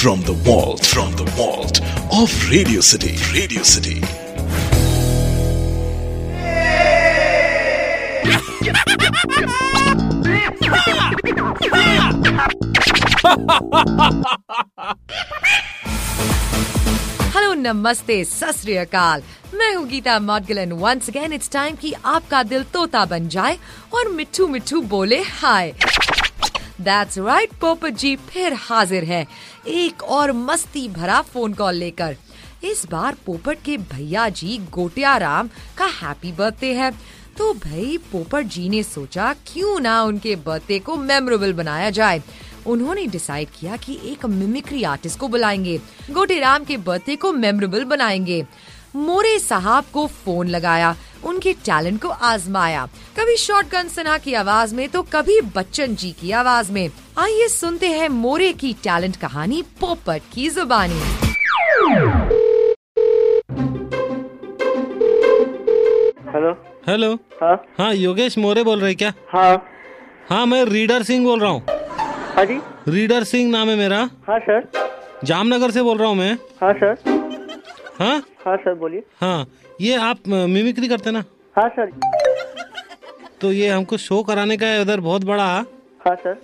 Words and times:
from 0.00 0.22
the 0.22 0.32
vault, 0.32 0.86
from 0.86 1.12
the 1.14 1.24
vault 1.36 1.78
of 2.10 2.30
Radio 2.50 2.80
City. 2.80 3.16
Radio 3.34 3.62
City. 3.62 4.00
Hello 17.34 17.52
नमस्ते 17.54 18.24
सत 18.24 18.66
मैं 19.54 19.74
हूँ 19.74 19.86
गीता 19.88 20.18
मॉडगलन 20.18 20.72
वंस 20.80 21.08
अगेन 21.08 21.32
इट्स 21.32 21.50
टाइम 21.52 21.76
कि 21.80 21.92
आपका 22.04 22.42
दिल 22.42 22.62
तोता 22.72 23.04
बन 23.12 23.28
जाए 23.28 23.58
और 23.94 24.08
मिट्ठू 24.12 24.46
मिठू 24.48 24.80
बोले 24.92 25.22
हाय 25.40 25.72
दैट्स 26.80 27.18
राइट 27.18 27.52
पोपट 27.52 27.90
जी 27.90 28.16
फिर 28.16 28.52
हाजिर 28.52 29.04
है। 29.04 29.26
एक 29.66 30.02
और 30.02 30.32
मस्ती 30.32 30.88
भरा 30.88 31.22
फ़ोन 31.22 31.52
कॉल 31.52 31.74
लेकर। 31.74 32.16
इस 32.64 32.86
बार 32.90 33.16
पोपट 33.26 33.58
के 33.64 33.76
भैया 33.76 34.28
जी 34.28 34.60
गोटिया 34.70 35.16
राम 35.16 35.48
का 35.76 35.84
हैप्पी 35.84 36.32
बर्थडे 36.32 36.74
है। 36.74 36.90
तो 37.38 37.54
भाई, 37.54 37.98
पोपट 38.12 38.42
जी 38.42 38.68
ने 38.68 38.82
सोचा 38.82 39.32
क्यों 39.32 39.80
ना 39.80 40.02
उनके 40.02 40.36
बर्थडे 40.36 40.78
को 40.78 40.96
मेमोरेबल 40.96 41.52
बनाया 41.52 41.90
जाए। 41.90 42.22
उन्होंने 42.66 43.06
डिसाइड 43.06 43.48
किया 43.60 43.76
कि 43.76 44.00
एक 44.04 44.26
मिमिक्री 44.26 44.82
आर्टिस्ट 44.82 45.18
को 45.18 45.28
बुलाएँगे। 45.28 45.80
गोटेराम 46.10 46.64
के 46.64 46.76
बर्थडे 46.76 47.16
को 47.16 47.32
मेमोरेबल 47.32 47.84
बनाएँगे। 47.84 48.46
मोरे 48.96 49.38
साहब 49.38 49.84
को 49.92 50.06
फ़ोन 50.06 50.48
लगाया। 50.48 50.96
उनके 51.24 51.52
टैलेंट 51.52 52.00
को 52.02 52.08
आजमाया। 52.08 52.86
कभी 53.18 53.36
शॉटगन 53.36 53.88
सिन्हा 53.88 54.16
की 54.18 54.34
आवाज़ 54.34 54.74
में 54.74 54.88
तो 54.88 55.02
कभी 55.12 55.40
बच्चन 55.56 55.94
जी 55.94 56.10
की 56.12 56.30
आवाज़ 56.32 56.72
में। 56.72 56.88
आइए 57.18 57.48
सुनते 57.48 57.86
हैं 57.86 58.08
मोरे 58.08 58.52
की 58.52 58.72
टैलेंट 58.82 59.16
कहानी 59.16 59.62
पोपट 59.80 60.22
की 60.34 60.48
जुबानी। 60.50 61.00
हेलो। 66.30 66.52
हेलो। 66.88 67.14
हाँ। 67.42 67.54
हाँ 67.78 67.94
योगेश 67.94 68.38
मोरे 68.38 68.62
बोल 68.64 68.80
रहे 68.80 68.94
क्या? 68.94 69.12
हाँ। 69.28 69.62
हाँ 70.30 70.44
मैं 70.46 70.64
रीडर 70.64 71.02
सिंह 71.02 71.24
बोल 71.24 71.40
रहा 71.40 71.50
हूँ। 71.50 71.62
हाँ 72.36 72.44
जी। 72.44 72.60
रीडर 72.88 73.24
सिंह 73.24 73.50
नाम 73.50 73.68
है 73.68 73.76
मेरा। 73.76 73.98
हाँ 74.28 74.38
सर। 74.38 74.70
जामनगर 75.24 75.70
से 75.70 75.82
बोल 75.82 75.98
रहा 75.98 76.08
हूँ 76.08 76.16
मैं। 76.16 76.32
हाँ 76.60 76.72
सर। 76.72 77.09
हाँ? 78.00 78.18
हाँ 78.44 78.56
सर 78.56 78.74
बोलिए। 78.74 79.02
हाँ 79.20 79.46
ये 79.80 79.96
आप 79.96 80.16
मिमिक्री 80.28 80.88
करते 80.88 81.10
ना? 81.10 81.24
हाँ 81.56 81.68
सर। 81.68 81.90
तो 83.40 83.52
ये 83.52 83.68
हमको 83.68 83.96
शो 83.96 84.22
कराने 84.22 84.56
का 84.56 84.66
है 84.66 84.80
उधर 84.80 85.00
बहुत 85.00 85.24
बड़ा। 85.24 85.44
हाँ 86.06 86.14
सर। 86.14 86.40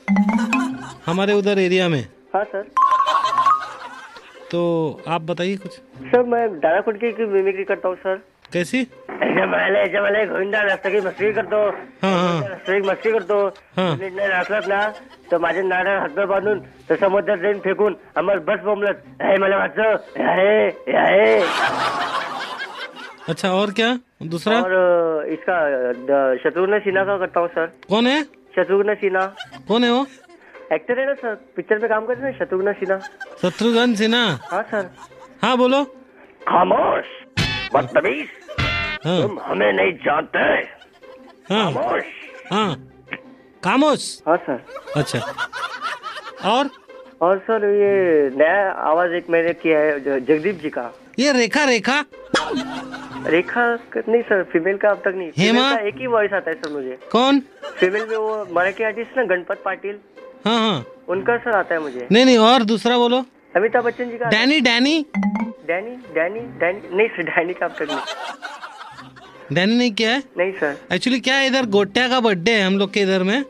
हमारे 1.07 1.33
उधर 1.33 1.59
एरिया 1.59 1.89
में। 1.89 2.09
हाँ 2.35 2.45
सर। 2.45 2.63
तो 4.51 4.61
आप 5.09 5.23
बताइए 5.23 5.57
कुछ। 5.57 5.73
सर 5.73 6.23
मैं 6.23 6.61
डारा 6.61 6.81
कुटकी 6.81 7.13
की 7.13 7.27
मिमिक्री 7.27 7.65
करता 7.65 7.89
हूँ 7.89 7.97
सर? 7.97 8.17
कैसी? 8.53 8.83
जमाले 9.93 10.25
गोविंदा 10.27 10.61
रस्ते 10.63 10.91
की 10.91 11.01
मस्ती 11.07 11.33
करतो 11.33 11.59
हाँ 12.03 12.13
हाँ। 12.13 12.79
मस्ती 12.87 13.13
करतो 13.13 13.39
हा. 13.77 13.85
निर्णय 14.01 14.27
ना 14.69 14.81
तर 15.31 15.39
माझे 15.39 15.63
नारळ 15.63 15.99
हातभर 16.01 16.27
बांधून 16.27 16.59
तर 16.89 16.97
समुद्रात 16.97 17.39
जाईन 17.39 17.59
फेकून 17.61 17.97
आम्हाला 18.17 18.41
बस 18.49 18.61
बोंबलत। 18.65 19.03
हे 19.23 19.37
मला 19.43 19.57
वाचलं 19.57 19.97
हे 20.19 20.67
हे। 20.89 21.41
अच्छा 23.29 23.51
और 23.53 23.71
क्या? 23.77 23.93
दूसरा? 24.31 24.61
और 24.61 25.27
इसका 25.33 25.57
शत्रुघ्न 26.45 26.79
सिन्हा 26.79 27.05
का 27.05 27.17
करता 27.19 27.41
हूँ 27.41 27.49
सर। 27.49 27.67
कौन 27.89 28.07
है? 28.07 28.23
शत्रुघ्न 28.57 28.95
सिन्हा। 28.95 29.27
कौन 29.69 29.85
है 29.85 29.91
वो? 29.93 30.07
एक्टर 30.73 30.99
है 31.01 31.07
ना 31.07 31.15
सर। 31.15 31.35
पिक्चर 31.57 31.79
में 31.79 31.89
काम 31.91 32.07
करते 32.07 32.27
हैं 32.27 32.39
शत्रुघ्न 32.39 32.73
सिन्हा। 32.73 32.99
शत्रुघ्न 33.43 33.95
सिन्हा? 33.95 34.25
हाँ 34.53 34.63
सर। 34.71 34.91
हाँ 35.43 35.57
बोलो। 35.59 35.85
खामोश। 36.49 37.07
बदतमीज? 37.75 38.27
हाँ। 39.05 39.23
तुम 39.23 39.39
हमें 39.41 39.73
नहीं 39.73 39.93
जानते। 39.93 40.39
हाँ। 41.55 41.73
खामोश। 41.73 42.05
हाँ। 42.53 42.75
खामोश? 43.65 44.23
हाँ 44.29 44.37
सर। 44.37 44.65
अच्छा। 44.97 45.19
और? 46.45 46.71
और 47.21 47.39
सर 47.39 47.65
ये 47.65 48.31
नया 48.37 48.71
आवाज़ 48.71 49.13
एक 49.13 49.31
मैंने 49.31 49.53
किया 49.53 49.79
है 49.79 50.21
जगदीप 50.21 50.61
जी 50.63 50.71
का। 50.71 50.95
ये 51.19 51.33
रेखा 51.33 51.65
रेखा। 51.65 52.05
रेखा 53.27 53.67
नहीं 53.97 54.23
सर 54.23 54.43
फीमेल 54.43 54.77
का 54.77 54.91
अब 54.91 54.97
तक 54.97 55.13
नहीं। 55.17 55.31
हेमा? 55.39 55.75
का 55.75 55.81
एक 55.81 55.97
ही 55.97 56.07
वॉइस 56.07 56.33
आता 56.33 56.51
है 56.51 56.57
सर 56.57 56.71
मुझे। 56.73 56.99
कौन? 57.13 57.41
फीमेल 57.77 58.07
में 58.09 58.17
वो 58.17 58.47
मराठी 58.53 58.85
आर्टिस्ट 58.85 59.17
ना 59.17 59.25
गणपत 59.25 59.63
पाटिल। 59.65 59.99
हाँ 60.45 60.59
हाँ। 60.59 60.87
उनका 61.09 61.37
सर 61.37 61.51
आता 61.51 61.75
है 61.75 61.81
मुझे। 61.81 62.09
नहीं 62.13 62.25
नहीं 62.25 62.39
और 62.39 62.63
दूसरा 62.63 62.99
बोलो। 62.99 63.25
अमिताभ 63.57 63.85
बच्चन 63.85 64.11
जी 64.11 64.17
का 64.19 64.29
Danny 64.31 64.61
Danny. 64.61 64.95
Danny 65.67 65.91
Danny 66.15 66.41
Danny. 66.61 66.97
नहीं 66.97 67.09
सर 67.09 67.23
डैनी 67.31 67.55
का 67.55 67.67
अब 67.67 67.75
तक 67.79 67.89
नहीं 67.91 69.55
डैनी 69.55 69.77
नहीं 69.77 69.93
क्या 69.93 70.11
है? 70.11 70.23
नहीं 70.39 70.53
सर। 70.53 70.77
एक्चुअली 70.95 71.21
क्या 71.21 71.35
है 71.35 71.47
इधर? 71.47 71.67
गोटिया 71.67 72.09
का 72.09 72.21
बर्थडे 72.21 72.53
है 72.53 72.67
हम 72.67 72.79
लोग 72.79 72.93
के 72.93 73.01
इधर 73.01 73.23
में। 73.23 73.43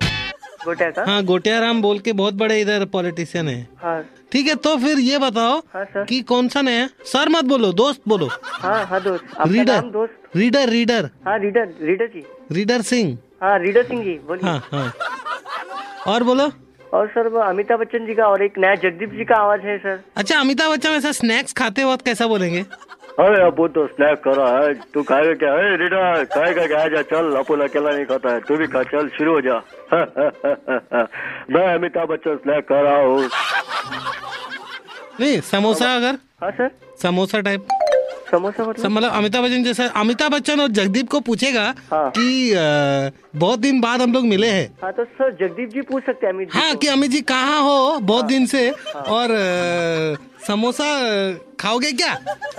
गोटा 0.65 0.91
का? 0.91 1.05
हाँ 1.09 1.23
गोटिया 1.25 1.59
राम 1.61 1.81
बोल 1.83 1.99
के 1.99 2.13
बहुत 2.13 2.35
बड़े 2.35 2.61
इधर 2.61 2.85
पॉलिटिशियन 2.93 3.49
है। 3.49 3.67
हाँ। 3.83 4.03
ठीक 4.33 4.47
है 4.47 4.55
तो 4.57 4.77
फिर 4.77 4.99
ये 4.99 5.19
बताओ 5.19 5.59
हाँ 5.75 5.85
सर। 5.85 6.05
कि 6.05 6.21
कौन 6.31 6.49
सा 6.49 6.63
नया 6.63 6.87
सर 7.13 7.29
मत 7.29 7.45
बोलो 7.45 7.73
दोस्त 7.73 8.01
बोलो। 8.09 8.29
हाँ 8.43 8.85
हाँ 8.87 9.01
दोस्त। 9.03 9.25
रीडर 9.47 9.75
नाम 9.75 9.91
दोस्त? 9.91 10.37
रीडर 10.37 10.69
रीडर 10.69 11.11
हाँ 11.27 11.39
reader 11.39 11.75
reader 11.83 12.07
ji. 12.07 12.25
Reader 12.53 12.83
Singh 12.83 13.17
हाँ 13.43 13.59
रीडर 13.59 13.83
सिंह 13.85 14.03
जी 14.05 14.19
बोलिए। 14.29 14.51
हाँ 14.51 14.59
हाँ। 14.73 14.93
और 16.15 16.23
बोलो। 16.25 16.51
और 16.95 17.07
सर 17.09 17.29
वो 17.29 17.39
अमिताभ 17.41 17.81
बच्चन 17.81 18.07
जी 18.07 18.15
का 18.15 18.27
और 18.27 18.43
एक 18.43 18.59
नया 18.59 18.75
जगदीप 18.75 19.11
जी 19.11 19.25
का 19.25 19.37
आवाज़ 19.37 19.61
है 19.61 19.79
सर। 19.79 20.01
अच्छा 20.17 20.41
अमिताभ 20.41 20.73
बच्चन 20.73 20.91
ऐसा 20.91 21.13
स्नैक्स 21.13 21.53
खाते 21.53 21.85
वक्त 21.85 22.05
कैसा 22.05 22.27
बोलेंगे? 22.27 22.65
अरे 23.21 23.43
अबू 23.47 23.67
तो 23.69 23.87
स्नैक 23.87 24.19
करा 24.19 24.49
है। 24.59 24.73
तू 24.95 25.03
खाएगा 25.03 25.35
क्या? 25.35 25.53
है 25.53 25.77
रीडर 25.77 26.25
खाएगा 26.25 26.67
क्या? 26.67 26.87
जा 26.89 27.03
चल 27.03 27.35
अपन 27.37 27.61
अकेला 27.69 27.91
नहीं 27.91 28.05
खाता 28.05 28.33
है। 28.33 28.41
तू 28.41 28.57
भी 28.57 28.67
खा 28.67 28.83
चल 28.83 29.09
शुरू 29.09 29.33
हो 29.33 29.41
जा। 29.41 29.55
मैं 31.51 31.75
अमिताभ 31.75 32.09
बच्चन 32.09 32.37
स्नैक 32.37 32.69
कर 32.69 32.83
रहा 32.83 33.01
हूँ। 33.03 33.29
नहीं 35.21 35.41
समोसा 35.41 35.95
अगर? 35.97 36.19
हाँ 36.43 36.51
सर? 36.51 36.71
समोसा 37.03 37.41
टाइप 37.41 37.69
समोसा 38.31 38.65
मतलब? 38.69 38.91
मतलब 38.91 39.13
अमिताभ 39.13 39.45
बच्चन 39.45 39.65
जैसा 39.65 39.87
अमिताभ 39.97 40.33
बच्चन 40.33 40.61
और 40.61 40.69
जगदीप 40.79 41.09
को 41.11 41.21
पूछेगा 41.21 41.63
हाँ। 41.93 42.11
कि 42.11 42.53
अ, 42.53 43.11
बहुत 43.39 43.59
दिन 43.59 43.81
बाद 43.81 44.03
हम 44.03 44.13
लोग 44.13 44.25
मिले 44.27 44.47
हैं। 44.51 44.69
हाँ 44.83 44.93
तो 44.93 45.05
सर 45.05 45.31
जगदीप 45.41 45.69
जी 45.71 45.81
पूछ 45.91 46.05
सकते 46.07 46.27
हैं 46.27 46.33
अमित 46.35 46.55
हाँ 46.55 46.75
को। 46.75 46.93
अमित 46.93 47.11
जी 47.11 47.21
कहाँ 47.31 47.61
हो 47.63 47.99
बहुत 47.99 48.21
हाँ, 48.23 48.29
दिन 48.29 48.47
से 48.47 48.67
हाँ, 48.69 49.03
और 49.03 49.31
अ, 49.31 50.17
समोसा 50.47 50.85
खाओगे 51.61 51.91
क्या? 51.93 52.15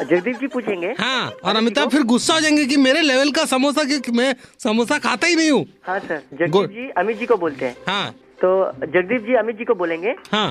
जगदीप 0.10 0.40
जी 0.40 0.48
पूछेंगे। 0.48 0.88
हाँ 1.00 1.30
और 1.44 1.56
अमिताभ 1.56 1.90
फिर 1.90 2.04
गुस्सा 2.04 2.34
हो 2.34 2.40
जाएँगे 2.40 2.66
कि 2.66 2.78
मेरे 2.78 3.02
लेवल 3.02 3.32
का 3.32 3.46
समोसा 3.46 3.84
कि 3.84 4.12
मैं 4.12 4.34
समोसा 4.64 4.98
खाता 5.00 5.28
ही 5.28 5.36
नहीं 5.36 5.52
हूँ। 5.52 5.66
हाँ 5.88 6.00
सर 6.00 6.22
जगदीप 6.34 6.70
जी 6.72 6.90
अमित 6.98 7.18
जी 7.20 7.26
को 7.26 7.38
बोलते 7.38 7.66
हैं। 7.66 7.76
हाँ। 7.88 8.12
तो 8.42 8.50
जगदीप 8.86 9.26
जी 9.28 9.34
अमित 9.34 9.58
जी 9.58 9.66
को 9.66 9.76
बोलेंगे। 9.76 10.16
हाँ। 10.32 10.48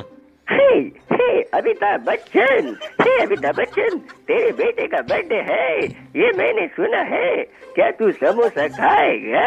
हे 0.50 0.66
हे 1.12 1.40
अमिताभ 1.54 2.00
बच्चन 2.06 2.76
हे 3.00 3.12
अमिताभ 3.22 3.54
बच्चन 3.56 3.98
तेरे 4.28 4.50
बेटे 4.58 4.86
का 4.86 5.00
बर्थडे 5.08 5.40
है 5.48 5.84
ये 6.16 6.30
मैंने 6.38 6.66
सुना 6.76 7.00
है। 7.10 7.30
क्या 7.74 7.90
तू 7.98 8.10
समोसा 8.12 8.66
खाएगा? 8.76 9.46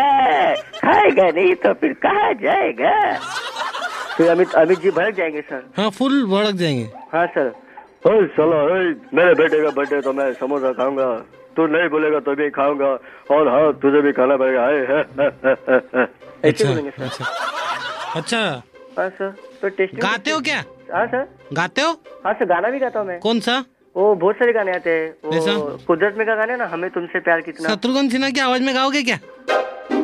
खाएगा 0.56 1.28
नहीं 1.30 1.54
तो 1.64 1.74
फिर 1.74 1.94
कहा 2.06 2.32
जाएगा? 2.42 2.94
फिर 4.18 4.30
अमित 4.30 4.54
अमित 4.56 4.80
जी 4.80 4.92
भड़क 4.92 5.16
जाएँगे 5.16 5.42
सर। 5.42 5.64
हाँ 5.78 5.90
फुल 5.98 6.24
भड़क 6.32 6.56
जाएँगे। 6.56 6.88
हाँ 7.14 7.26
सर। 7.28 7.52
ओए 8.08 8.26
चलो 8.36 8.58
मेरे 9.18 9.34
बेटे 9.36 9.62
का 9.64 9.70
बर्थडे 9.72 10.02
तो 10.02 10.14
मैं 10.14 10.32
समोसा 10.34 10.72
खाऊँगा। 10.74 11.06
तू 11.56 11.68
नहीं 11.68 11.90
बोलेगा 11.90 12.20
तो 12.20 12.36
भी 12.36 12.50
खाऊँगा। 12.58 12.92
और 13.36 13.48
हाँ 13.48 13.72
तुझे 13.82 14.02
भी 14.02 14.12
खाना 14.20 14.36
पड़ेगा। 14.38 14.62
अच्छा 16.44 16.70
अच्छा 16.70 17.26
अच्छा। 18.16 18.42
हाँ 18.98 19.10
सर 19.10 19.34
तो 19.62 19.70
टेस्टिंग 19.70 20.02
गाते 20.02 20.32
हो। 20.32 20.40
क्या? 20.42 20.64
हाँ 20.94 21.06
सर। 21.08 21.28
गाते 21.54 21.82
हो? 21.82 21.92
हाँ 22.26 22.34
सर 22.34 22.46
गाना 22.46 22.70
भी 22.70 22.80
गाता 22.80 23.00
हूँ 23.00 23.08
मैं। 23.08 23.20
कौन 23.20 23.40
सा? 23.40 23.64
वो 23.96 24.14
बहुत 24.16 24.36
सारे 24.36 24.54
गाने 24.54 24.72
आते 24.72 24.90
हैं। 24.90 25.10
वो 25.26 25.78
कुदरत 25.88 26.16
में 26.18 26.26
का 26.28 26.36
गाना 26.36 26.56
ना 26.56 26.66
हमें 26.68 26.90
तुमसे 26.90 27.20
प्यार 27.20 27.42
कितना। 27.42 27.70
शत्रुघ्न 27.70 28.10
सिन्हा 28.10 28.30
की 28.30 28.40
आवाज़ 28.40 28.62
में 28.64 28.74
गाओगे 28.76 29.04
क्या? 29.04 29.18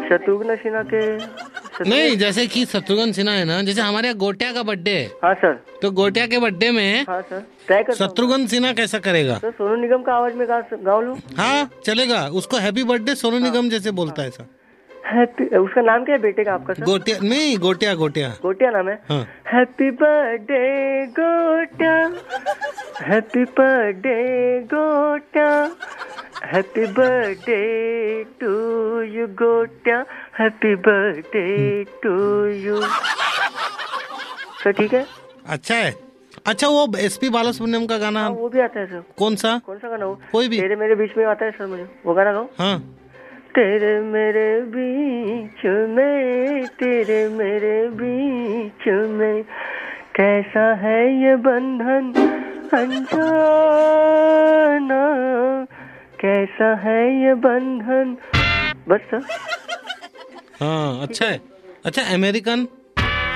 शत्रुघ्न 0.10 0.56
सिन्हा 0.56 0.82
के 0.84 1.04
नहीं 1.90 2.16
जैसे 2.18 2.46
कि 2.48 2.66
शत्रुघ्न 2.66 3.12
सिन्हा 3.12 3.34
है 3.36 3.46
ना 3.46 3.62
जैसे 3.62 3.82
हमारे 3.82 4.08
यहाँ 4.08 4.18
गोटिया 4.18 4.52
का 4.54 4.64
बर्थडे 4.64 4.92
है। 4.92 5.06
हाँ 5.24 5.34
सर। 5.36 5.54
तो 5.82 5.92
गोटिया 5.92 6.26
के 6.28 6.40
बर्थडे 6.40 6.72
में 6.72 7.06
हाँ 7.10 7.22
सर। 7.22 7.94
शत्रुघ्न 7.94 8.46
सिन्हा 8.48 8.74
कैसा 8.74 9.00
करेगा? 9.00 9.38
सर 9.38 9.52
सोनू 9.52 9.76
निगम 9.82 10.04
का 10.04 10.14
आवाज़ 10.14 10.34
में 10.34 10.48
गा 10.50 10.60
गाओ 10.74 11.02
लूँ? 11.02 11.18
हाँ 11.38 11.70
चलेगा। 11.86 12.28
उसको 12.34 12.58
हैप्पी 12.58 12.84
बर्थडे 12.84 13.16
सोनू 13.16 13.40
निगम 13.40 13.70
जैसे 13.70 13.92
बोलता 13.92 14.22
है 14.22 14.30
हैप्पी 14.30 14.44
उसका 15.06 15.82
नाम 15.82 16.04
क्या 16.06 16.16
है 16.16 16.22
बेटे 16.22 16.44
का 16.44 16.54
आपका 16.54 16.74
सर? 16.74 16.84
गोटिया 16.84 17.18
नहीं 17.24 17.58
गोटिया 17.58 17.94
गोटिया। 17.96 18.30
गोटिया 18.42 18.70
नाम 18.72 18.90
है? 18.90 18.96
हाँ। 19.10 19.22
Happy 19.48 19.90
birthday 19.92 21.06
Gotiya. 21.20 21.94
Happy 23.08 23.44
birthday 23.60 24.60
Gotiya. 24.74 25.50
Happy 26.54 26.86
birthday 26.86 28.24
to 28.40 29.02
you 29.02 29.28
Gotiya. 29.44 30.06
Happy 30.40 30.76
birthday 30.76 31.84
to 32.04 32.16
you 32.66 32.82
sir 34.64 34.72
ठीक 34.72 34.94
है? 34.94 35.06
अच्छा 35.46 35.76
है। 35.76 35.94
अच्छा 36.48 36.68
वो 36.68 36.88
एस 36.98 37.18
पी 37.18 37.30
बालासुब्रमण्यम 37.30 37.86
का 37.86 37.98
गाना 37.98 38.22
हाँ, 38.22 38.30
वो 38.30 38.50
भी 38.50 38.60
आता 38.60 38.80
है 38.80 38.86
सर। 38.88 39.04
कौन 39.18 39.36
सा? 39.36 39.58
कौन 39.66 39.78
सा 39.78 39.90
गाना 39.90 40.06
वो? 40.06 40.20
कोई 40.32 40.48
भी। 40.48 40.62
तेरे 40.62 40.76
मेरे 40.76 40.96
बीच 40.96 41.18
में 41.18 41.26
आता 41.26 41.46
है 41.46 41.52
सर 41.52 41.66
मुझे। 41.66 41.88
वो 42.06 42.14
गाना 42.14 42.34
गाओ। 42.34 42.48
हाँ। 42.60 42.78
तेरे 43.56 43.92
मेरे 44.14 44.48
बीच 44.72 45.62
में 45.90 46.66
तेरे 46.80 47.20
मेरे 47.36 47.76
बीच 48.00 48.88
में 49.20 49.44
कैसा 50.18 50.66
है 50.82 50.98
ये 51.22 51.36
बंधन 51.46 52.10
अनजाना 52.80 55.00
कैसा 56.24 56.74
है 56.84 57.00
ये 57.24 57.34
बंधन 57.46 58.12
बस 58.90 59.08
हाँ 60.62 61.02
अच्छा 61.08 61.26
है 61.26 61.40
अच्छा 61.86 62.02
अमेरिकन 62.16 62.68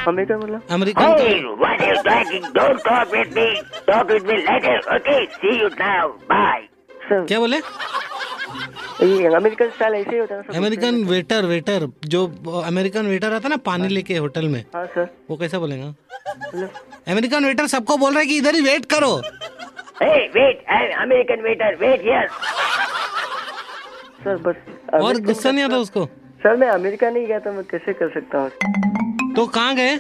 क्या 0.05 0.37
मतलब 0.37 0.61
American 0.71 1.15
Hey, 1.21 1.39
what 1.61 1.79
are 1.79 1.87
you 1.87 1.95
talking? 2.03 2.43
Don't 2.53 2.79
talk 2.85 3.11
with 3.11 3.33
me. 3.39 3.47
Talk 3.87 4.07
with 4.13 4.23
me 4.23 4.37
later. 4.47 4.77
Okay, 4.97 5.19
see 5.41 5.55
you 5.61 5.69
now. 5.81 6.05
Bye. 6.31 6.63
क्या 7.11 7.39
बोले 7.39 7.59
ये 9.03 9.33
अमेरिकन 9.35 9.69
स्टाइल 9.75 9.93
ऐसे 9.95 10.11
ही 10.11 10.17
होता 10.17 10.35
है 10.35 10.57
अमेरिकन 10.57 11.03
वेटर 11.09 11.45
वेटर 11.45 11.87
जो 12.13 12.25
अमेरिकन 12.65 13.07
वेटर 13.07 13.33
आता 13.33 13.47
है 13.47 13.49
ना 13.49 13.57
पानी 13.65 13.87
लेके 13.87 14.17
होटल 14.17 14.47
में 14.47 14.63
हाँ 14.75 14.85
सर 14.95 15.07
वो 15.29 15.37
कैसा 15.37 15.59
बोलेगा? 15.59 15.93
अमेरिकन 17.07 17.45
वेटर 17.45 17.67
सबको 17.67 17.97
बोल 17.97 18.11
रहा 18.11 18.19
है 18.19 18.25
कि 18.27 18.37
इधर 18.37 18.55
ही 18.55 18.61
वेट 18.61 18.85
करो। 18.93 19.11
Hey, 20.01 20.19
wait, 20.35 20.59
I'm 20.73 20.91
American 21.05 21.41
waiter. 21.45 21.71
Sir 24.23 24.37
बस 24.45 24.55
और 25.01 25.19
गुस्सा 25.21 25.51
नहीं 25.51 25.63
आता 25.63 25.77
उसको? 25.77 26.05
सर 26.43 26.55
मैं 26.55 26.69
अमेरिका 26.69 27.09
नहीं 27.09 27.25
गया 27.27 27.39
तो 27.39 27.51
मैं 27.53 27.63
कैसे 27.71 27.93
कर 27.93 28.09
सकता 28.13 28.39
हूँ? 28.39 28.49
तो 29.35 29.45
कहाँ 29.47 29.75
गए? 29.75 29.95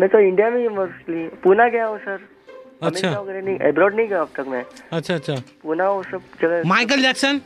मैं 0.00 0.08
तो 0.08 0.18
इंडिया 0.28 0.50
में 0.50 0.60
ही 0.60 0.68
मोस्टली 0.76 1.26
पूना 1.44 1.68
गया 1.68 1.86
हूँ 1.86 1.98
सर 1.98 2.18
अच्छा। 2.82 3.10
नहीं 3.10 3.58
अब्रॉड 3.68 3.94
नहीं 3.96 4.08
गया 4.08 4.20
अब 4.20 4.30
तक 4.36 4.48
मैं। 4.48 4.64
अच्छा 4.92 5.14
अच्छा। 5.14 5.34
पूना 5.62 5.88
वो 5.90 6.02
सब 6.02 6.22
जगह 6.42 6.62
माइकल 6.68 7.02
जैक्सन 7.02 7.40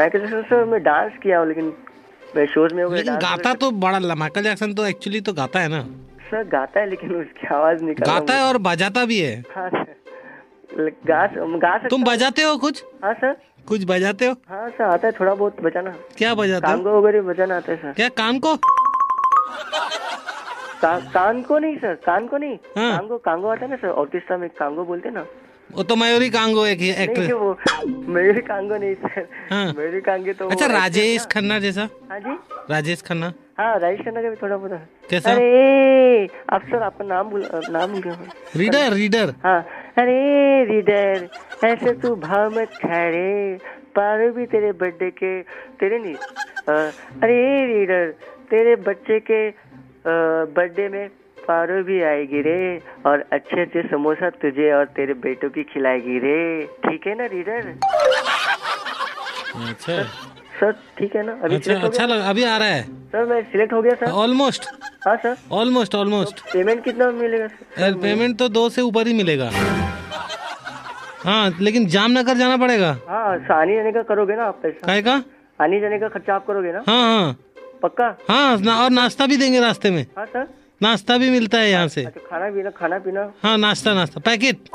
मैं 0.00 0.10
कैसे 0.10 0.26
सर 0.26 0.42
सर 0.42 0.64
मैं 0.64 0.82
डांस 0.82 1.12
किया 1.22 1.38
हूँ 1.38 1.46
लेकिन 1.48 1.72
मैं 2.36 2.46
शोज़ 2.46 2.74
में 2.74 2.84
लेकिन 2.86 3.14
गाता 3.18 3.52
तो 3.54 3.70
बड़ा 3.84 4.14
माइकल 4.14 4.42
जैक्सन 4.42 4.74
तो 4.74 4.86
एक्चुअली 4.86 5.20
तो 5.20 5.32
गाता 5.32 5.60
है 5.60 5.68
ना। 5.68 5.82
सर 6.30 6.42
गाता 6.48 6.80
है 6.80 6.88
लेकिन 6.90 7.14
उसकी 7.16 7.46
आवाज़ 7.54 7.82
निकल 7.84 8.06
गाता 8.06 8.34
है 8.34 8.44
और 8.44 8.58
बजाता 8.66 9.04
भी 9.04 9.18
है। 9.20 9.34
हाँ 9.54 9.68
सर। 9.70 9.94
गा 11.06 11.26
गा 11.26 11.76
सकता 11.76 11.88
तुम 11.88 12.04
बजाते 12.04 12.42
हो 12.42 12.56
कुछ? 12.58 12.82
हाँ 13.04 13.12
सर। 13.14 13.36
कुछ 13.68 13.84
बजाते 13.84 14.26
हो? 14.26 14.34
हाँ 14.48 14.68
सर 14.68 14.84
आता 14.84 15.06
है 15.06 15.12
थोड़ा 15.20 15.34
बहुत 15.34 15.60
बजाना। 15.62 15.94
क्या 16.18 16.34
बजाते 16.34 16.66
हो? 16.66 16.72
कांगो 16.72 16.98
वगैरह 16.98 17.22
बजाना 17.22 17.56
आता 17.56 17.72
है 17.72 17.78
सर। 17.78 17.92
क्या 17.92 18.08
कान 18.20 18.38
को? 18.38 18.56
का, 20.80 20.98
कान 21.12 21.42
को 21.42 21.58
नहीं 21.58 21.76
सर 21.76 21.94
कान 22.06 22.26
को 22.28 22.36
नहीं। 22.36 22.56
हाँ। 22.76 22.96
कांगो 22.98 23.18
कांगो 23.18 23.48
आता 23.48 23.64
है 23.64 23.70
ना 23.70 23.76
सर 23.76 23.88
ऑर्केस्ट्रा 24.02 24.36
में 24.36 24.48
कांगो 24.58 24.84
बोलते 24.84 25.10
ना। 25.10 25.26
वो 25.74 25.82
तो 25.82 25.96
मयूरी 25.96 26.28
कांगो 26.30 26.64
एक 26.66 26.80
नहीं 26.80 26.94
एक्ट्रेस 27.04 27.30
मेरी 28.08 28.40
कांगो 28.40 28.76
नहीं 28.76 28.94
सर। 28.94 29.26
हाँ। 29.50 29.72
मेरी 29.78 30.00
कांगे 30.00 30.32
तो 30.32 30.48
अच्छा 30.48 30.66
राजेश 30.66 31.26
खन्ना 31.32 31.58
जैसा? 31.60 31.88
हाँ 32.10 32.20
जी। 32.20 32.36
राजेश 32.70 33.02
खन्ना? 33.08 33.32
हाँ 33.58 33.78
राजेश 33.78 34.00
खन्ना 34.04 34.22
का 34.22 34.28
भी 34.30 34.36
थोड़ा 34.42 34.56
बहुत 34.56 34.70
कैसा? 35.10 35.32
अरे 35.32 36.26
आप 36.54 36.62
सर 36.70 36.82
आपका 36.82 37.04
नाम 37.04 37.30
भूल 37.30 37.42
नाम 37.70 37.92
भूल 37.92 38.00
गया 38.02 38.14
रीडर 38.56 38.92
रीडर। 38.94 39.34
हाँ। 39.44 39.60
अरे 39.98 40.64
रीडर 40.70 41.28
ऐसे 41.64 41.92
तू 42.00 42.14
भाव 42.22 42.58
मत 42.58 42.78
खड़े 42.82 43.58
पारो 43.96 44.32
भी 44.32 44.46
तेरे 44.46 44.72
बर्थडे 44.80 45.10
के 45.18 45.40
तेरे 45.80 45.98
नहीं 45.98 46.14
अरे 47.22 47.38
रीडर 47.66 48.10
तेरे 48.50 48.74
बच्चे 48.88 49.18
के 49.30 49.48
बर्थडे 50.06 50.88
में 50.88 51.08
पारो 51.48 51.82
भी 51.84 52.00
आएगी 52.02 52.40
रे 52.42 52.56
और 53.06 53.24
अच्छे 53.32 53.60
अच्छे 53.60 53.82
समोसा 53.88 54.30
तुझे 54.42 54.70
और 54.72 54.84
तेरे 54.96 55.14
बेटों 55.24 55.50
की 55.50 55.62
खिलाएगी 55.72 56.18
रे। 56.18 56.38
ठीक 56.86 57.06
है 57.06 57.14
ना 57.18 57.26
रीडर? 57.32 57.68
अच्छा। 59.68 60.02
सर 60.60 60.72
ठीक 60.98 61.16
है 61.16 61.22
ना? 61.26 61.32
अभी 61.44 61.54
अच्छा 61.54 61.74
अच्छा 61.86 62.06
लग 62.06 62.20
अभी 62.28 62.44
आ 62.44 62.56
रहा 62.56 62.68
है। 62.68 62.82
सर 63.12 63.24
मैं 63.24 63.42
सिलेक्ट 63.42 63.72
हो 63.72 63.80
गया 63.82 63.94
सर। 63.94 64.10
ऑलमोस्ट 64.22 64.66
हाँ 65.06 65.16
सर। 65.16 65.36
ऑलमोस्ट 65.52 65.94
ऑलमोस्ट 65.94 66.40
पेमेंट 66.52 66.82
कितना 66.84 67.10
मिलेगा 67.12 67.46
सर? 67.46 67.94
पेमेंट 68.02 68.38
तो 68.38 68.48
दो 68.48 68.68
से 68.68 68.82
ऊपर 68.82 69.06
ही 69.06 69.12
मिलेगा। 69.14 69.50
हाँ 71.24 71.56
लेकिन 71.60 71.86
जामनगर 71.88 72.36
जाना 72.36 72.56
पड़ेगा। 72.56 72.96
हाँ 73.08 73.24
आने 73.52 73.76
जाने 73.76 73.92
का 73.92 74.02
करोगे 74.02 74.36
ना 74.36 74.44
आप 74.44 74.60
पैसा? 74.62 75.00
का? 75.00 75.22
आने 75.60 75.80
जाने 75.80 75.98
का 75.98 76.08
खर्चा 76.08 76.34
आप 76.34 76.46
करोगे 76.46 76.72
ना? 76.72 76.82
हाँ 76.88 77.02
हाँ। 77.02 77.36
पक्का? 77.82 78.06
हाँ 78.28 78.58
ना, 78.58 78.76
और 78.84 78.90
नाश्ता 78.90 79.26
भी 79.26 79.36
देंगे 79.36 79.60
रास्ते 79.60 79.90
में। 79.90 80.06
हाँ 80.18 80.26
सर। 80.26 80.46
नाश्ता 80.80 81.16
भी 81.18 81.28
मिलता 81.30 81.58
है 81.58 81.70
यहाँ 81.70 81.88
से। 81.88 82.04
अच्छा 82.04 82.20
खाना 82.30 82.48
पीना 82.54 82.70
खाना 82.70 82.98
पीना? 82.98 83.22
हाँ 83.42 83.56
नाश्ता 83.58 83.94
नाश्ता। 83.94 84.20
पैकेट? 84.20 84.68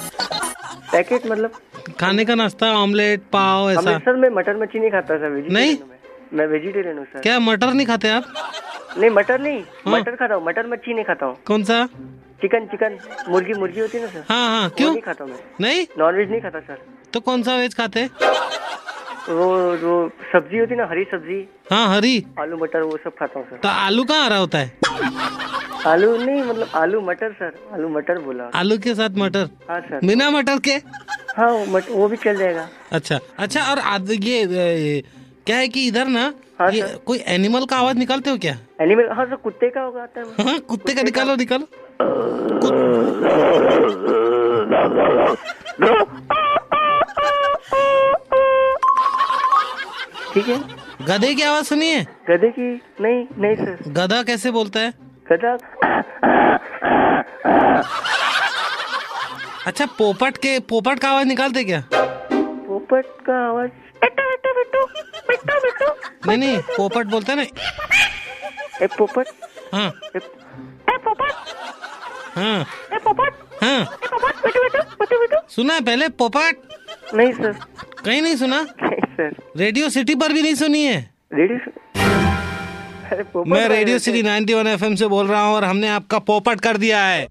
पैकेट 0.92 1.26
मतलब? 1.28 1.52
खाने 2.00 2.26
का 2.26 2.36
नाश्ता 2.36 2.72
ऑमलेट 2.78 3.22
पाव 3.34 3.70
ऐसा। 3.72 3.80
अमृतसर 3.80 4.16
में 4.16 4.30
मटर 4.30 4.58
मच्छी 4.62 4.80
नहीं 4.80 4.92
खाता 4.92 5.18
सर 5.18 5.30
वेजिटेरियन 5.30 5.60
नहीं? 5.60 5.78
मैं। 6.34 6.48
वेजिटेरियन 6.48 6.98
हूँ 6.98 7.06
सर। 7.06 7.22
क्या 7.22 7.40
मटर 7.40 7.74
नहीं 7.74 7.88
खाते 7.88 8.10
आप? 8.10 8.34
नहीं 8.98 9.10
मटर 9.10 9.40
नहीं। 9.42 9.62
हाँ? 9.62 10.00
मटर 10.00 10.16
खाता 10.16 10.36
हूँ 10.36 10.46
मटर 10.46 10.68
मच्छी 10.68 10.94
नहीं 10.94 11.06
खाता 11.06 11.26
हूँ। 11.26 11.38
कौन 11.48 11.64
सा? 11.64 11.86
Chicken 12.42 12.66
chicken. 12.68 12.98
मुर्गी 13.30 13.54
मुर्गी 13.54 13.80
होती 13.80 13.98
है 13.98 14.04
ना 14.04 14.10
सर? 14.12 14.24
हाँ 14.30 14.50
हाँ 14.50 14.70
क्यों? 14.78 14.92
नहीं 14.92 15.02
खाता 15.02 15.26
मैं। 15.26 15.40
नहीं? 15.62 15.86
नॉन 16.00 16.16
वेज 16.16 16.32
नहीं 16.32 16.42
खाता 16.42 16.60
सर। 16.60 16.82
तो 17.14 17.20
कौन 17.20 17.44
सा 17.44 17.56
वेज 17.58 17.76
खाते? 17.76 18.10
वो 19.30 19.48
वो 19.78 19.96
सब्ज़ी 20.34 20.58
होती 20.58 20.74
है 20.74 20.78
ना 20.78 20.88
हरी 20.92 21.04
सब्ज़ी। 21.12 21.40
हाँ 21.72 21.88
हरी। 21.96 22.26
आलू 22.40 22.58
मटर 22.58 22.82
वो 22.82 22.98
सब 23.04 23.16
खाता 23.20 23.40
हूँ 23.40 23.48
सर। 23.50 23.58
तो 23.58 23.70
आलू 23.70 24.04
कहाँ 24.04 24.26
आ 24.26 24.28
रहा 24.28 24.38
होता 24.40 24.58
है? 24.58 24.72
आलू 25.88 26.16
नहीं 26.18 26.44
मतलब 26.44 26.70
आलू 26.76 27.02
मटर 27.02 27.32
सर। 27.34 27.54
आलू 27.74 27.88
मटर 27.90 28.20
बोला। 28.20 28.44
आलू 28.56 28.78
के 28.78 28.94
साथ 28.96 29.18
मटर? 29.18 29.48
हाँ 29.70 29.80
सर। 29.82 30.00
बिना 30.06 30.30
मटर 30.32 30.60
के? 30.60 30.74
हाँ 31.38 31.50
वो, 31.52 31.66
मट, 31.66 31.84
वो 31.92 32.08
भी 32.08 32.18
चल 32.18 32.38
जाएगा। 32.38 32.68
अच्छा 32.92 33.20
अच्छा 33.40 33.64
और 33.72 33.80
आद- 33.80 34.12
ये 34.24 35.04
क्या 35.46 35.58
है 35.58 35.68
कि 35.68 35.88
इधर 35.88 36.08
ना 36.08 36.34
हाँ, 36.60 36.72
ये 36.72 36.82
कोई 37.06 37.18
एनिमल 37.28 37.66
का 37.66 37.78
आवाज़ 37.78 37.98
निकालते 37.98 38.30
हो 38.30 38.38
क्या? 38.38 38.58
एनिमल 38.82 39.10
हाँ 39.12 39.26
सर 39.26 39.36
कुत्ते 39.36 39.70
का 39.70 39.82
होगा 39.82 40.02
आता 40.04 40.20
है। 40.20 40.46
हाँ 40.48 40.60
कुत्ते 40.60 40.94
का 40.94 41.02
निकालो 41.02 41.36
निकालो। 41.36 41.68
ठीक 50.34 50.48
है। 50.48 50.60
गधे 51.08 51.34
की 51.36 51.42
आवाज़ 51.42 51.66
सुनिए। 51.66 52.02
गधे 52.30 52.50
की? 52.50 52.74
नहीं 53.02 53.26
नहीं 53.38 53.56
सर। 53.56 53.90
गधा 53.92 54.22
कैसे 54.24 54.52
बोलता 54.52 54.80
है? 54.80 54.94
गधा 55.32 55.52
अच्छा 59.68 59.86
पोपट 59.98 60.38
के 60.44 60.60
पोपट 60.70 61.00
का 61.00 61.10
आवाज़ 61.10 61.28
निकालते 61.28 61.64
क्या? 61.64 61.84
पोपट 61.94 63.06
का 63.26 63.36
आवाज़? 63.50 63.70
बेटू 64.02 64.24
बेटू 64.30 64.54
बेटू 64.54 64.86
बेटू 65.30 65.60
बेटू। 65.66 65.88
नहीं 66.28 66.38
नहीं 66.38 66.58
पोपट 66.78 67.08
बोलते 67.08 67.36
ना। 67.36 67.42
ए 67.42 68.88
पोपट? 68.98 69.28
हाँ। 69.74 69.88
ए 70.16 70.18
ए 70.18 70.98
पोपट? 71.06 71.34
हाँ। 72.36 72.60
ए 72.94 72.98
पोपट? 72.98 73.34
हाँ। 73.64 73.82
ए 73.82 74.08
पोपट 74.08 74.44
बेटू 74.46 74.64
बेटू 74.64 74.82
बेटू 75.00 75.20
बेटू। 75.20 75.38
सुना 75.56 75.74
है 75.74 75.82
पहले 75.86 76.10
पोपट? 76.24 76.62
नहीं 77.16 77.32
सर। 77.34 77.52
कहीं 78.06 78.22
नहीं 78.22 78.36
सुना? 78.36 78.62
नहीं 78.84 79.02
सर। 79.16 79.36
रेडियो 79.58 79.90
सिटी 79.90 80.16
पर 80.16 80.34
भी 80.34 80.42
नहीं 80.42 80.56
सुनी 80.56 80.84
है। 80.86 81.00
रेडियो 81.34 81.71
मैं 83.14 83.68
रेडियो 83.70 84.00
सिटी 84.00 84.22
91 84.24 84.54
वन 84.56 84.68
एफ़ 84.68 84.84
से 84.96 85.08
बोल 85.08 85.28
रहा 85.28 85.42
हूँ 85.42 85.56
और 85.56 85.64
हमने 85.64 85.88
आपका 85.90 86.20
पोपट 86.30 86.62
कर 86.62 86.78
दिया 86.78 87.02
है। 87.04 87.28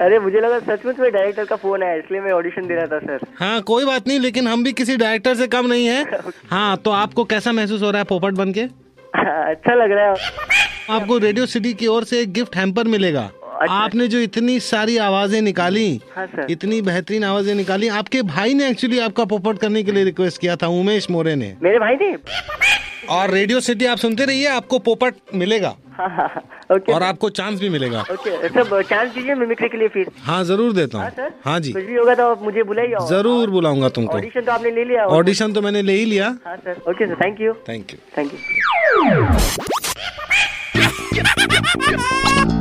अरे 0.00 0.18
मुझे 0.18 0.40
लगा 0.40 0.58
सचमुच 0.58 0.98
में 0.98 1.10
डायरेक्टर 1.12 1.44
का 1.44 1.56
फ़ोन 1.56 1.82
आया 1.82 1.94
इसलिए 1.94 2.20
मैं 2.20 2.32
ऑडिशन 2.32 2.66
दे 2.66 2.74
रहा 2.74 2.86
था 2.86 2.98
सर 2.98 3.26
हाँ 3.40 3.60
कोई 3.62 3.84
बात 3.84 4.08
नहीं 4.08 4.18
लेकिन 4.20 4.48
हम 4.48 4.62
भी 4.64 4.72
किसी 4.72 4.96
डायरेक्टर 4.96 5.34
से 5.34 5.46
कम 5.46 5.66
नहीं 5.66 5.86
है। 5.86 6.04
हाँ 6.50 6.76
तो 6.76 6.90
आपको 6.90 7.24
कैसा 7.24 7.52
महसूस 7.52 7.82
हो 7.82 7.90
रहा 7.90 7.98
है 7.98 8.04
पोपट 8.04 8.34
बन 8.34 8.52
के 8.52 8.60
अच्छा 8.60 9.74
लग 9.74 9.92
रहा 9.92 10.04
है। 10.04 10.14
आपको 10.90 11.18
रेडियो 11.18 11.46
सिटी 11.46 11.72
की 11.74 11.86
ओर 11.86 12.04
से 12.04 12.20
एक 12.20 12.32
गिफ्ट 12.32 12.56
हैम्पर 12.56 12.88
मिलेगा। 12.88 13.30
आपने 13.60 14.06
जो 14.08 14.18
इतनी 14.18 14.58
सारी 14.60 14.96
आवाज़ें 14.98 15.40
निकाली 15.42 16.00
हाँ 16.16 16.26
सर। 16.26 16.46
इतनी 16.50 16.80
बेहतरीन 16.82 17.24
आवाज़ें 17.24 17.54
निकाली 17.54 17.88
आपके 17.90 18.22
भाई 18.24 18.54
ने 18.54 18.68
एक्चुअली 18.68 18.98
आपका 19.00 19.24
पोपट 19.24 19.58
करने 19.58 19.82
के 19.82 19.92
लिए 19.92 20.04
रिक्वेस्ट 20.04 20.40
किया 20.40 20.56
था 20.56 20.66
उमेश 20.70 21.10
मोरे 21.10 21.34
ने। 21.36 21.54
मेरे 21.62 21.78
भाई 21.78 21.94
ने? 21.96 22.16
और 23.10 23.30
रेडियो 23.30 23.60
सिटी 23.60 23.86
आप 23.86 23.98
सुनते 23.98 24.24
रहिए 24.24 24.46
आपको 24.48 24.78
पोपट 24.78 25.14
मिलेगा। 25.34 25.74
हाँ 25.92 26.08
हाँ 26.08 26.28
हाँ, 26.28 26.42
ओके 26.72 26.92
और 26.92 27.02
आपको 27.02 27.28
चांस 27.30 27.60
भी 27.60 27.68
मिलेगा। 27.68 28.00
ओके 28.12 28.48
सब 28.48 28.80
चांस 28.90 29.12
दीजिए 29.14 29.34
मिमिक्री 29.34 29.68
के 29.68 29.78
लिए 29.78 29.88
फिर। 29.88 30.10
हाँ 30.24 30.42
ज़रूर 30.44 30.72
देता 30.72 30.98
हाँ। 30.98 31.06
हूँ 31.06 31.14
सर 31.16 31.32
हाँ 31.44 31.58
जी। 31.60 31.72
कुछ 31.72 31.84
भी 31.84 31.94
होगा 31.94 32.14
तो 32.14 32.30
आप 32.30 32.42
मुझे 32.42 32.62
बुलाइए 32.62 32.94
ज़रूर 33.08 33.50
बुलाऊँगा 33.50 33.88
तुमको। 33.88 34.16
ऑडिशन 34.16 34.40
तो 34.40 34.52
आपने 34.52 34.70
ले 34.70 34.84
लिया 34.84 35.04
ऑडिशन 35.18 35.52
तो 35.52 35.62
मैंने 35.62 35.82
ले 35.82 35.92
ही 35.92 36.04
लिया। 36.04 36.26
हाँ 36.46 36.56
sir 36.56 36.82
okay 36.90 37.06
sir 37.06 37.14
thank 37.24 37.40
you 37.40 37.52
thank 37.68 37.92
you 37.92 37.98
thank 38.18 38.32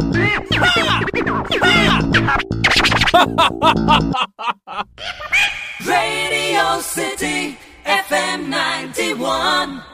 you 0.03 0.08
Radio 5.85 6.81
City 6.81 7.57
FM 7.85 8.49
91. 8.49 9.88